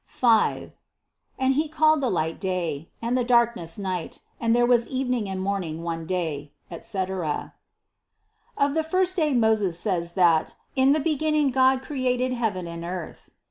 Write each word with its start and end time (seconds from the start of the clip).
5. 0.07 0.73
"And 1.37 1.53
he 1.53 1.69
called 1.69 2.01
the 2.01 2.09
light 2.09 2.39
day, 2.39 2.89
and 3.03 3.15
the 3.15 3.23
darkness 3.23 3.77
night 3.77 4.19
;and 4.39 4.55
there 4.55 4.65
was 4.65 4.87
evening 4.87 5.29
and 5.29 5.39
morning 5.39 5.83
one 5.83 6.07
day," 6.07 6.53
etc. 6.71 7.53
Of 8.57 8.73
the 8.73 8.83
first 8.83 9.15
day 9.15 9.35
Moses 9.35 9.79
says 9.79 10.13
that 10.13 10.55
"In 10.75 10.93
the 10.93 10.99
beginning 10.99 11.51
God 11.51 11.83
created 11.83 12.33
heaven 12.33 12.65
and 12.65 12.83
earth." 12.83 13.29